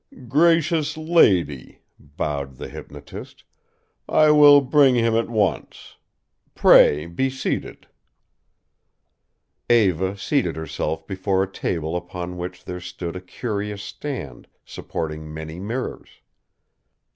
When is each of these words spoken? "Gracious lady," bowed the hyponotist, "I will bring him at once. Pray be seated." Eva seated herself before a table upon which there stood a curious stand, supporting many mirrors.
"Gracious 0.27 0.97
lady," 0.97 1.83
bowed 1.99 2.55
the 2.55 2.67
hyponotist, 2.69 3.43
"I 4.09 4.31
will 4.31 4.59
bring 4.61 4.95
him 4.95 5.13
at 5.13 5.29
once. 5.29 5.97
Pray 6.55 7.05
be 7.05 7.29
seated." 7.29 7.85
Eva 9.69 10.17
seated 10.17 10.55
herself 10.55 11.05
before 11.05 11.43
a 11.43 11.51
table 11.51 11.95
upon 11.95 12.37
which 12.37 12.65
there 12.65 12.81
stood 12.81 13.15
a 13.15 13.21
curious 13.21 13.83
stand, 13.83 14.47
supporting 14.65 15.31
many 15.31 15.59
mirrors. 15.59 16.09